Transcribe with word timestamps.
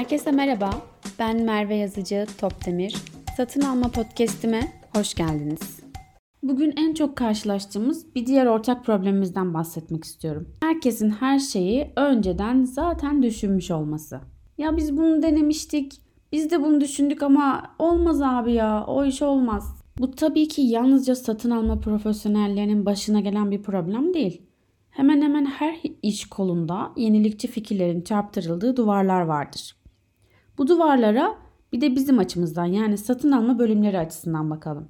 Herkese 0.00 0.32
merhaba. 0.32 0.70
Ben 1.18 1.42
Merve 1.42 1.74
Yazıcı 1.76 2.26
Topdemir. 2.38 2.94
Satın 3.36 3.60
alma 3.60 3.88
podcast'ime 3.88 4.72
hoş 4.96 5.14
geldiniz. 5.14 5.80
Bugün 6.42 6.74
en 6.76 6.94
çok 6.94 7.16
karşılaştığımız 7.16 8.14
bir 8.14 8.26
diğer 8.26 8.46
ortak 8.46 8.84
problemimizden 8.84 9.54
bahsetmek 9.54 10.04
istiyorum. 10.04 10.48
Herkesin 10.62 11.10
her 11.10 11.38
şeyi 11.38 11.92
önceden 11.96 12.64
zaten 12.64 13.22
düşünmüş 13.22 13.70
olması. 13.70 14.20
Ya 14.58 14.76
biz 14.76 14.96
bunu 14.96 15.22
denemiştik, 15.22 16.02
biz 16.32 16.50
de 16.50 16.62
bunu 16.62 16.80
düşündük 16.80 17.22
ama 17.22 17.62
olmaz 17.78 18.22
abi 18.22 18.52
ya, 18.52 18.84
o 18.86 19.04
iş 19.04 19.22
olmaz. 19.22 19.74
Bu 19.98 20.10
tabii 20.10 20.48
ki 20.48 20.62
yalnızca 20.62 21.14
satın 21.14 21.50
alma 21.50 21.80
profesyonellerinin 21.80 22.86
başına 22.86 23.20
gelen 23.20 23.50
bir 23.50 23.62
problem 23.62 24.14
değil. 24.14 24.42
Hemen 24.90 25.22
hemen 25.22 25.44
her 25.44 25.80
iş 26.02 26.28
kolunda 26.28 26.92
yenilikçi 26.96 27.48
fikirlerin 27.48 28.00
çarptırıldığı 28.00 28.76
duvarlar 28.76 29.20
vardır. 29.20 29.79
Bu 30.60 30.68
duvarlara 30.68 31.38
bir 31.72 31.80
de 31.80 31.96
bizim 31.96 32.18
açımızdan 32.18 32.64
yani 32.64 32.98
satın 32.98 33.32
alma 33.32 33.58
bölümleri 33.58 33.98
açısından 33.98 34.50
bakalım. 34.50 34.88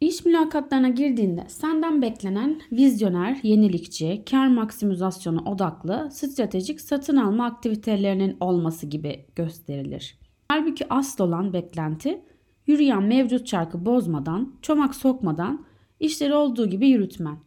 İş 0.00 0.24
mülakatlarına 0.24 0.88
girdiğinde 0.88 1.44
senden 1.48 2.02
beklenen 2.02 2.60
vizyoner, 2.72 3.40
yenilikçi, 3.42 4.22
kar 4.30 4.46
maksimizasyonu 4.46 5.40
odaklı, 5.40 6.08
stratejik 6.12 6.80
satın 6.80 7.16
alma 7.16 7.46
aktivitelerinin 7.46 8.36
olması 8.40 8.86
gibi 8.86 9.26
gösterilir. 9.36 10.18
Halbuki 10.48 10.92
asıl 10.92 11.24
olan 11.24 11.52
beklenti 11.52 12.24
yürüyen 12.66 13.02
mevcut 13.02 13.46
çarkı 13.46 13.86
bozmadan, 13.86 14.54
çomak 14.62 14.94
sokmadan 14.94 15.64
işleri 16.00 16.34
olduğu 16.34 16.66
gibi 16.70 16.88
yürütmen. 16.88 17.38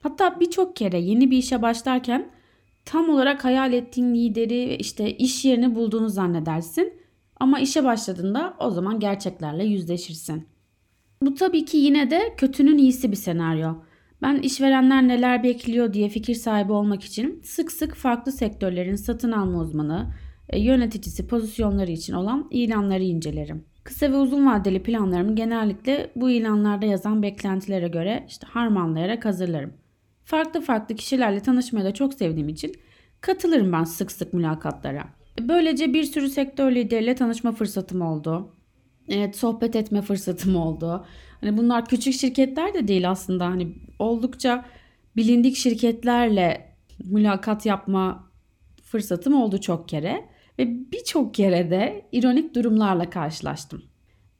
Hatta 0.00 0.40
birçok 0.40 0.76
kere 0.76 1.00
yeni 1.00 1.30
bir 1.30 1.38
işe 1.38 1.62
başlarken 1.62 2.30
tam 2.84 3.08
olarak 3.08 3.44
hayal 3.44 3.72
ettiğin 3.72 4.14
lideri 4.14 4.68
ve 4.68 4.78
işte 4.78 5.16
iş 5.16 5.44
yerini 5.44 5.74
bulduğunu 5.74 6.08
zannedersin. 6.08 6.92
Ama 7.40 7.60
işe 7.60 7.84
başladığında 7.84 8.56
o 8.60 8.70
zaman 8.70 9.00
gerçeklerle 9.00 9.64
yüzleşirsin. 9.64 10.48
Bu 11.22 11.34
tabii 11.34 11.64
ki 11.64 11.76
yine 11.76 12.10
de 12.10 12.34
kötünün 12.36 12.78
iyisi 12.78 13.10
bir 13.10 13.16
senaryo. 13.16 13.74
Ben 14.22 14.36
işverenler 14.36 15.08
neler 15.08 15.42
bekliyor 15.42 15.92
diye 15.92 16.08
fikir 16.08 16.34
sahibi 16.34 16.72
olmak 16.72 17.04
için 17.04 17.40
sık 17.44 17.72
sık 17.72 17.94
farklı 17.94 18.32
sektörlerin 18.32 18.96
satın 18.96 19.32
alma 19.32 19.60
uzmanı, 19.60 20.14
e, 20.48 20.60
yöneticisi 20.60 21.26
pozisyonları 21.26 21.90
için 21.90 22.12
olan 22.12 22.48
ilanları 22.50 23.02
incelerim. 23.02 23.64
Kısa 23.84 24.12
ve 24.12 24.16
uzun 24.16 24.46
vadeli 24.46 24.82
planlarımı 24.82 25.34
genellikle 25.34 26.10
bu 26.16 26.30
ilanlarda 26.30 26.86
yazan 26.86 27.22
beklentilere 27.22 27.88
göre 27.88 28.24
işte 28.28 28.46
harmanlayarak 28.46 29.24
hazırlarım. 29.24 29.72
Farklı 30.24 30.60
farklı 30.60 30.94
kişilerle 30.94 31.40
tanışmayı 31.40 31.86
da 31.86 31.94
çok 31.94 32.14
sevdiğim 32.14 32.48
için 32.48 32.72
katılırım 33.20 33.72
ben 33.72 33.84
sık 33.84 34.12
sık 34.12 34.32
mülakatlara. 34.32 35.04
Böylece 35.40 35.94
bir 35.94 36.04
sürü 36.04 36.28
sektör 36.28 36.72
lideriyle 36.72 37.14
tanışma 37.14 37.52
fırsatım 37.52 38.02
oldu. 38.02 38.52
Evet, 39.08 39.36
sohbet 39.36 39.76
etme 39.76 40.02
fırsatım 40.02 40.56
oldu. 40.56 41.06
Hani 41.40 41.56
bunlar 41.56 41.86
küçük 41.86 42.14
şirketler 42.14 42.74
de 42.74 42.88
değil 42.88 43.10
aslında. 43.10 43.46
Hani 43.46 43.74
oldukça 43.98 44.64
bilindik 45.16 45.56
şirketlerle 45.56 46.76
mülakat 47.04 47.66
yapma 47.66 48.30
fırsatım 48.82 49.34
oldu 49.34 49.60
çok 49.60 49.88
kere 49.88 50.28
ve 50.58 50.92
birçok 50.92 51.34
kere 51.34 51.70
de 51.70 52.06
ironik 52.12 52.54
durumlarla 52.54 53.10
karşılaştım. 53.10 53.82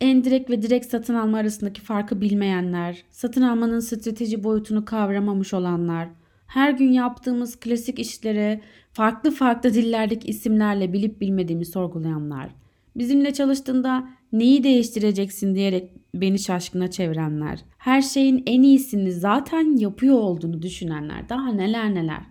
Endirekt 0.04 0.50
ve 0.50 0.62
direkt 0.62 0.86
satın 0.86 1.14
alma 1.14 1.38
arasındaki 1.38 1.80
farkı 1.80 2.20
bilmeyenler, 2.20 3.04
satın 3.10 3.42
almanın 3.42 3.80
strateji 3.80 4.44
boyutunu 4.44 4.84
kavramamış 4.84 5.54
olanlar, 5.54 6.08
her 6.46 6.70
gün 6.70 6.92
yaptığımız 6.92 7.60
klasik 7.60 7.98
işleri 7.98 8.60
farklı 8.92 9.30
farklı 9.30 9.74
dillerdeki 9.74 10.28
isimlerle 10.28 10.92
bilip 10.92 11.20
bilmediğimi 11.20 11.66
sorgulayanlar, 11.66 12.50
bizimle 12.96 13.32
çalıştığında 13.32 14.08
neyi 14.32 14.64
değiştireceksin 14.64 15.54
diyerek 15.54 15.90
beni 16.14 16.38
şaşkına 16.38 16.90
çevirenler, 16.90 17.60
her 17.78 18.02
şeyin 18.02 18.42
en 18.46 18.62
iyisini 18.62 19.12
zaten 19.12 19.76
yapıyor 19.76 20.14
olduğunu 20.14 20.62
düşünenler, 20.62 21.28
daha 21.28 21.52
neler 21.52 21.94
neler. 21.94 22.22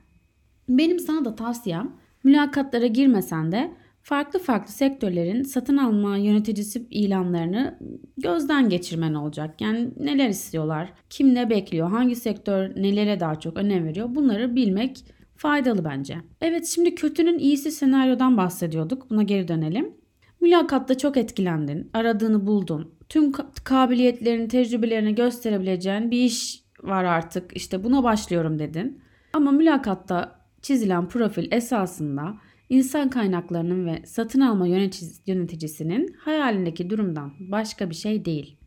Benim 0.70 1.00
sana 1.00 1.26
da 1.26 1.36
tavsiyem 1.36 1.92
mülakatlara 2.24 2.88
girmesen 2.88 3.52
de 3.52 3.72
farklı 4.04 4.40
farklı 4.40 4.74
sektörlerin 4.74 5.44
satın 5.44 5.78
alma 5.78 6.18
yöneticisi 6.18 6.88
ilanlarını 6.90 7.80
gözden 8.18 8.70
geçirmen 8.70 9.14
olacak. 9.14 9.62
Yani 9.62 9.90
neler 10.00 10.30
istiyorlar, 10.30 10.94
kim 11.10 11.34
ne 11.34 11.50
bekliyor, 11.50 11.90
hangi 11.90 12.16
sektör 12.16 12.70
nelere 12.76 13.20
daha 13.20 13.40
çok 13.40 13.58
önem 13.58 13.86
veriyor 13.86 14.16
bunları 14.16 14.56
bilmek 14.56 15.06
faydalı 15.36 15.86
bence. 15.86 16.18
Evet 16.42 16.66
şimdi 16.66 16.96
kötünün 16.96 17.40
iyisi 17.40 17.72
senaryodan 17.72 18.38
bahsediyorduk. 18.38 19.10
Buna 19.10 19.24
geri 19.24 19.48
dönelim. 19.48 19.94
Mülakatta 20.42 20.98
çok 20.98 21.18
etkilendin, 21.18 21.90
aradığını 21.94 22.48
buldun. 22.48 22.94
Tüm 23.10 23.32
kabiliyetlerini, 23.64 24.48
tecrübelerini 24.48 25.16
gösterebileceğin 25.16 26.12
bir 26.12 26.24
iş 26.24 26.64
var 26.84 27.04
artık. 27.04 27.58
İşte 27.58 27.84
buna 27.84 28.04
başlıyorum 28.04 28.60
dedin. 28.60 29.02
Ama 29.34 29.52
mülakatta 29.52 30.40
çizilen 30.62 31.08
profil 31.08 31.52
esasında 31.52 32.36
insan 32.74 33.10
kaynaklarının 33.10 33.86
ve 33.86 34.06
satın 34.06 34.42
alma 34.42 34.68
yöneticisinin 35.26 36.16
hayalindeki 36.20 36.90
durumdan 36.90 37.34
başka 37.40 37.90
bir 37.90 37.96
şey 37.96 38.26
değil. 38.26 38.58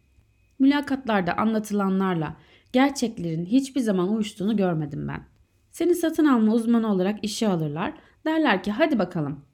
Mülakatlarda 0.59 1.37
anlatılanlarla 1.37 2.37
gerçeklerin 2.73 3.45
hiçbir 3.45 3.81
zaman 3.81 4.09
uyuştuğunu 4.09 4.57
görmedim 4.57 5.09
ben. 5.09 5.25
Seni 5.71 5.95
satın 5.95 6.25
alma 6.25 6.53
uzmanı 6.53 6.93
olarak 6.93 7.25
işe 7.25 7.49
alırlar. 7.49 7.95
Derler 8.27 8.63
ki 8.63 8.71
hadi 8.71 8.99
bakalım. 8.99 9.45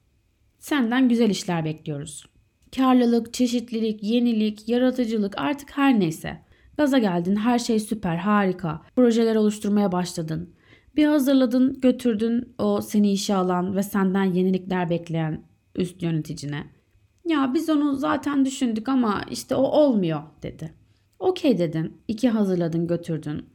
Senden 0.59 1.09
güzel 1.09 1.29
işler 1.29 1.65
bekliyoruz. 1.65 2.25
Karlılık, 2.75 3.33
çeşitlilik, 3.33 4.03
yenilik, 4.03 4.69
yaratıcılık 4.69 5.37
artık 5.37 5.77
her 5.77 5.99
neyse. 5.99 6.41
Gaza 6.77 6.97
geldin, 6.97 7.35
her 7.35 7.59
şey 7.59 7.79
süper, 7.79 8.15
harika. 8.15 8.81
Projeler 8.95 9.35
oluşturmaya 9.35 9.91
başladın. 9.91 10.53
Bir 10.95 11.05
hazırladın, 11.05 11.81
götürdün 11.81 12.55
o 12.57 12.81
seni 12.81 13.11
işe 13.11 13.35
alan 13.35 13.75
ve 13.75 13.83
senden 13.83 14.23
yenilikler 14.23 14.89
bekleyen 14.89 15.43
üst 15.75 16.03
yöneticine. 16.03 16.63
Ya 17.25 17.51
biz 17.53 17.69
onu 17.69 17.95
zaten 17.95 18.45
düşündük 18.45 18.89
ama 18.89 19.21
işte 19.31 19.55
o 19.55 19.61
olmuyor 19.61 20.21
dedi. 20.43 20.73
Okey 21.19 21.57
dedin. 21.57 21.97
İki 22.07 22.29
hazırladın 22.29 22.87
götürdün. 22.87 23.45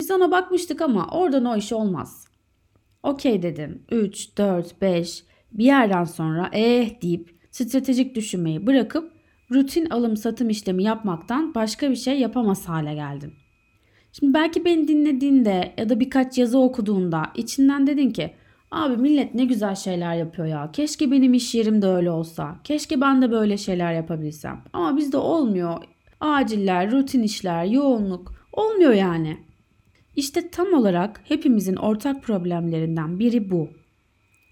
Biz 0.00 0.10
ona 0.10 0.30
bakmıştık 0.30 0.80
ama 0.80 1.08
oradan 1.12 1.44
o 1.44 1.56
iş 1.56 1.72
olmaz. 1.72 2.26
Okey 3.02 3.42
dedin. 3.42 3.82
3, 3.90 4.38
4, 4.38 4.80
5 4.82 5.24
bir 5.52 5.64
yerden 5.64 6.04
sonra 6.04 6.50
eh 6.52 7.02
deyip 7.02 7.34
stratejik 7.50 8.14
düşünmeyi 8.14 8.66
bırakıp 8.66 9.12
rutin 9.50 9.90
alım 9.90 10.16
satım 10.16 10.50
işlemi 10.50 10.82
yapmaktan 10.82 11.54
başka 11.54 11.90
bir 11.90 11.96
şey 11.96 12.20
yapamaz 12.20 12.68
hale 12.68 12.94
geldin. 12.94 13.32
Şimdi 14.12 14.34
belki 14.34 14.64
beni 14.64 14.88
dinlediğinde 14.88 15.72
ya 15.78 15.88
da 15.88 16.00
birkaç 16.00 16.38
yazı 16.38 16.58
okuduğunda 16.58 17.22
içinden 17.34 17.86
dedin 17.86 18.10
ki 18.10 18.30
abi 18.70 18.96
millet 18.96 19.34
ne 19.34 19.44
güzel 19.44 19.74
şeyler 19.74 20.14
yapıyor 20.14 20.48
ya. 20.48 20.70
Keşke 20.72 21.10
benim 21.10 21.34
iş 21.34 21.54
yerim 21.54 21.82
de 21.82 21.86
öyle 21.86 22.10
olsa. 22.10 22.56
Keşke 22.64 23.00
ben 23.00 23.22
de 23.22 23.30
böyle 23.30 23.56
şeyler 23.56 23.92
yapabilsem. 23.92 24.60
Ama 24.72 24.96
bizde 24.96 25.16
olmuyor. 25.16 25.84
Aciller, 26.20 26.90
rutin 26.90 27.22
işler, 27.22 27.64
yoğunluk 27.64 28.32
olmuyor 28.52 28.92
yani. 28.92 29.38
İşte 30.16 30.50
tam 30.50 30.74
olarak 30.74 31.20
hepimizin 31.24 31.76
ortak 31.76 32.22
problemlerinden 32.22 33.18
biri 33.18 33.50
bu. 33.50 33.68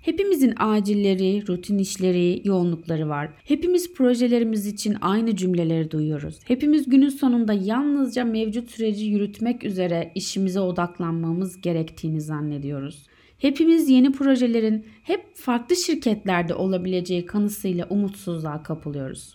Hepimizin 0.00 0.54
acilleri, 0.56 1.48
rutin 1.48 1.78
işleri, 1.78 2.42
yoğunlukları 2.44 3.09
var. 3.09 3.31
Hepimiz 3.44 3.94
projelerimiz 3.94 4.66
için 4.66 4.97
aynı 5.00 5.36
cümleleri 5.36 5.91
duyuyoruz. 5.91 6.38
Hepimiz 6.44 6.88
günün 6.88 7.09
sonunda 7.09 7.53
yalnızca 7.53 8.25
mevcut 8.25 8.70
süreci 8.70 9.04
yürütmek 9.04 9.64
üzere 9.64 10.12
işimize 10.14 10.60
odaklanmamız 10.60 11.60
gerektiğini 11.60 12.20
zannediyoruz. 12.20 13.06
Hepimiz 13.38 13.88
yeni 13.88 14.12
projelerin 14.12 14.86
hep 15.03 15.36
farklı 15.36 15.76
şirketlerde 15.76 16.54
olabileceği 16.54 17.27
kanısıyla 17.27 17.86
umutsuzluğa 17.91 18.62
kapılıyoruz. 18.62 19.34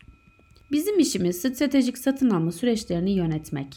Bizim 0.72 1.00
işimiz 1.00 1.36
stratejik 1.38 1.98
satın 1.98 2.30
alma 2.30 2.52
süreçlerini 2.52 3.12
yönetmek. 3.12 3.68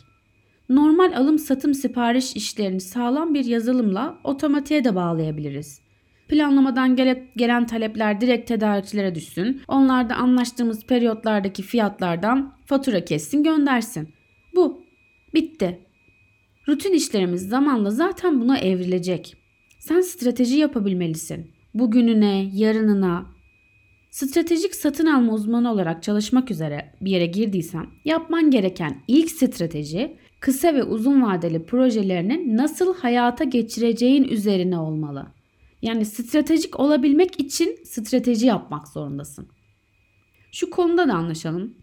Normal 0.68 1.12
alım 1.16 1.38
satım 1.38 1.74
sipariş 1.74 2.36
işlerini 2.36 2.80
sağlam 2.80 3.34
bir 3.34 3.44
yazılımla 3.44 4.18
otomatiğe 4.24 4.84
de 4.84 4.94
bağlayabiliriz. 4.94 5.85
Planlamadan 6.28 6.96
gele, 6.96 7.26
gelen 7.36 7.66
talepler 7.66 8.20
direkt 8.20 8.48
tedarikçilere 8.48 9.14
düşsün. 9.14 9.62
Onlar 9.68 10.10
da 10.10 10.14
anlaştığımız 10.14 10.86
periyotlardaki 10.86 11.62
fiyatlardan 11.62 12.54
fatura 12.66 13.04
kessin 13.04 13.42
göndersin. 13.42 14.08
Bu. 14.54 14.82
Bitti. 15.34 15.80
Rutin 16.68 16.92
işlerimiz 16.92 17.48
zamanla 17.48 17.90
zaten 17.90 18.40
buna 18.40 18.58
evrilecek. 18.58 19.36
Sen 19.78 20.00
strateji 20.00 20.56
yapabilmelisin. 20.56 21.50
Bugününe, 21.74 22.50
yarınına. 22.54 23.26
Stratejik 24.10 24.74
satın 24.74 25.06
alma 25.06 25.32
uzmanı 25.32 25.72
olarak 25.72 26.02
çalışmak 26.02 26.50
üzere 26.50 26.92
bir 27.00 27.10
yere 27.10 27.26
girdiysen 27.26 27.86
yapman 28.04 28.50
gereken 28.50 28.96
ilk 29.08 29.30
strateji 29.30 30.16
kısa 30.40 30.74
ve 30.74 30.82
uzun 30.82 31.22
vadeli 31.22 31.66
projelerini 31.66 32.56
nasıl 32.56 32.94
hayata 32.96 33.44
geçireceğin 33.44 34.24
üzerine 34.24 34.78
olmalı. 34.78 35.26
Yani 35.86 36.04
stratejik 36.04 36.80
olabilmek 36.80 37.40
için 37.40 37.78
strateji 37.84 38.46
yapmak 38.46 38.88
zorundasın. 38.88 39.48
Şu 40.52 40.70
konuda 40.70 41.08
da 41.08 41.14
anlaşalım. 41.14 41.74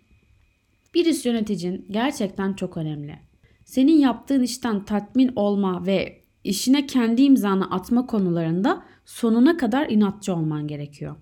Bir 0.93 1.05
iş 1.05 1.25
yöneticin 1.25 1.85
gerçekten 1.91 2.53
çok 2.53 2.77
önemli. 2.77 3.19
Senin 3.65 3.99
yaptığın 3.99 4.43
işten 4.43 4.85
tatmin 4.85 5.31
olma 5.35 5.85
ve 5.85 6.21
işine 6.43 6.85
kendi 6.87 7.21
imzanı 7.21 7.71
atma 7.71 8.05
konularında 8.05 8.85
sonuna 9.05 9.57
kadar 9.57 9.89
inatçı 9.89 10.35
olman 10.35 10.67
gerekiyor. 10.67 11.15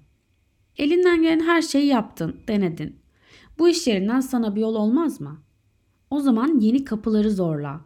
Elinden 0.77 1.21
gelen 1.21 1.39
her 1.39 1.61
şeyi 1.61 1.87
yaptın, 1.87 2.35
denedin. 2.47 2.99
Bu 3.59 3.69
iş 3.69 3.87
yerinden 3.87 4.19
sana 4.19 4.55
bir 4.55 4.61
yol 4.61 4.75
olmaz 4.75 5.21
mı? 5.21 5.43
O 6.09 6.19
zaman 6.19 6.59
yeni 6.59 6.85
kapıları 6.85 7.31
zorla. 7.31 7.81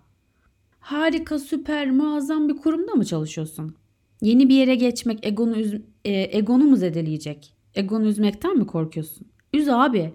Harika, 0.79 1.39
süper, 1.39 1.91
muazzam 1.91 2.49
bir 2.49 2.57
kurumda 2.57 2.91
mı 2.93 3.05
çalışıyorsun? 3.05 3.75
Yeni 4.21 4.49
bir 4.49 4.55
yere 4.55 4.75
geçmek 4.75 5.25
egonu, 5.25 5.57
üz 5.57 5.73
e, 6.05 6.37
egonu 6.37 6.63
mu 6.63 6.75
zedeleyecek? 6.75 7.53
Egonu 7.75 8.05
üzmekten 8.05 8.57
mi 8.57 8.67
korkuyorsun? 8.67 9.27
Üz 9.53 9.69
abi. 9.69 10.13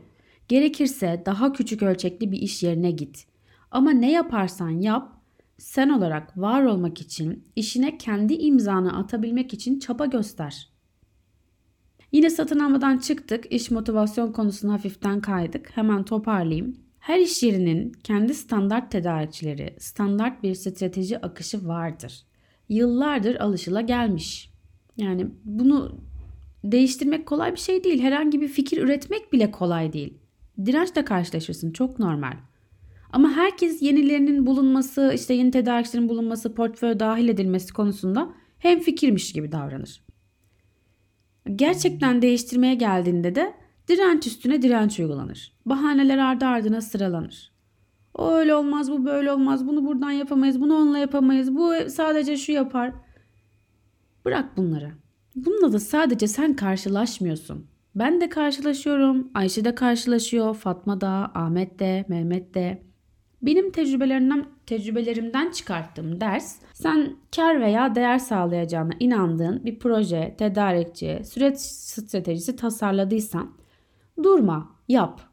Gerekirse 0.48 1.22
daha 1.26 1.52
küçük 1.52 1.82
ölçekli 1.82 2.32
bir 2.32 2.38
iş 2.38 2.62
yerine 2.62 2.90
git. 2.90 3.26
Ama 3.70 3.90
ne 3.90 4.12
yaparsan 4.12 4.70
yap, 4.70 5.12
sen 5.58 5.88
olarak 5.88 6.38
var 6.38 6.64
olmak 6.64 7.00
için, 7.00 7.44
işine 7.56 7.98
kendi 7.98 8.34
imzanı 8.34 8.98
atabilmek 8.98 9.54
için 9.54 9.78
çaba 9.78 10.06
göster. 10.06 10.70
Yine 12.12 12.30
satın 12.30 12.58
almadan 12.58 12.98
çıktık. 12.98 13.52
İş 13.52 13.70
motivasyon 13.70 14.32
konusuna 14.32 14.72
hafiften 14.72 15.20
kaydık. 15.20 15.76
Hemen 15.76 16.04
toparlayayım. 16.04 16.76
Her 16.98 17.18
iş 17.18 17.42
yerinin 17.42 17.92
kendi 17.92 18.34
standart 18.34 18.90
tedarikçileri, 18.90 19.76
standart 19.78 20.42
bir 20.42 20.54
strateji 20.54 21.18
akışı 21.18 21.68
vardır. 21.68 22.24
Yıllardır 22.70 23.34
alışıla 23.34 23.80
gelmiş. 23.80 24.50
Yani 24.96 25.26
bunu 25.44 25.98
değiştirmek 26.64 27.26
kolay 27.26 27.52
bir 27.52 27.60
şey 27.60 27.84
değil. 27.84 28.02
Herhangi 28.02 28.40
bir 28.40 28.48
fikir 28.48 28.82
üretmek 28.82 29.32
bile 29.32 29.50
kolay 29.50 29.92
değil. 29.92 30.18
Dirençle 30.66 31.04
karşılaşırsın 31.04 31.70
çok 31.72 31.98
normal. 31.98 32.36
Ama 33.12 33.30
herkes 33.30 33.82
yenilerinin 33.82 34.46
bulunması, 34.46 35.12
işte 35.14 35.34
yeni 35.34 35.50
tedarikçilerin 35.50 36.08
bulunması, 36.08 36.54
portföy 36.54 37.00
dahil 37.00 37.28
edilmesi 37.28 37.72
konusunda 37.72 38.34
hem 38.58 38.80
fikirmiş 38.80 39.32
gibi 39.32 39.52
davranır. 39.52 40.04
Gerçekten 41.56 42.22
değiştirmeye 42.22 42.74
geldiğinde 42.74 43.34
de 43.34 43.54
direnç 43.88 44.26
üstüne 44.26 44.62
direnç 44.62 45.00
uygulanır. 45.00 45.52
Bahaneler 45.66 46.18
ardı 46.18 46.46
ardına 46.46 46.80
sıralanır. 46.80 47.52
O 48.14 48.30
öyle 48.30 48.54
olmaz, 48.54 48.90
bu 48.90 49.04
böyle 49.04 49.32
olmaz, 49.32 49.66
bunu 49.66 49.86
buradan 49.86 50.10
yapamayız, 50.10 50.60
bunu 50.60 50.76
onunla 50.76 50.98
yapamayız, 50.98 51.54
bu 51.54 51.72
sadece 51.88 52.36
şu 52.36 52.52
yapar. 52.52 52.92
Bırak 54.24 54.56
bunları. 54.56 54.90
Bununla 55.36 55.72
da 55.72 55.78
sadece 55.78 56.28
sen 56.28 56.56
karşılaşmıyorsun. 56.56 57.66
Ben 57.94 58.20
de 58.20 58.28
karşılaşıyorum, 58.28 59.30
Ayşe 59.34 59.64
de 59.64 59.74
karşılaşıyor, 59.74 60.54
Fatma 60.54 61.00
da, 61.00 61.30
Ahmet 61.34 61.78
de, 61.78 62.04
Mehmet 62.08 62.54
de. 62.54 62.82
Benim 63.42 63.70
tecrübelerimden, 63.70 64.46
tecrübelerimden 64.66 65.50
çıkarttığım 65.50 66.20
ders 66.20 66.56
sen 66.72 67.16
kar 67.36 67.60
veya 67.60 67.94
değer 67.94 68.18
sağlayacağına 68.18 68.92
inandığın 69.00 69.64
bir 69.64 69.78
proje, 69.78 70.34
tedarikçi, 70.38 71.22
süreç 71.24 71.58
stratejisi 71.58 72.56
tasarladıysan 72.56 73.50
durma, 74.22 74.76
yap. 74.88 75.29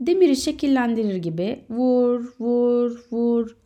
Demiri 0.00 0.36
şekillendirir 0.36 1.16
gibi 1.16 1.64
vur, 1.70 2.34
vur, 2.40 3.04
vur. 3.10 3.56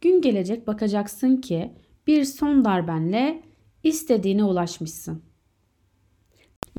Gün 0.00 0.20
gelecek 0.20 0.66
bakacaksın 0.66 1.36
ki 1.36 1.72
bir 2.06 2.24
son 2.24 2.64
darbenle 2.64 3.42
istediğine 3.82 4.44
ulaşmışsın. 4.44 5.22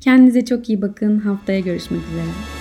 Kendinize 0.00 0.44
çok 0.44 0.68
iyi 0.68 0.82
bakın. 0.82 1.18
Haftaya 1.18 1.60
görüşmek 1.60 2.00
üzere. 2.12 2.59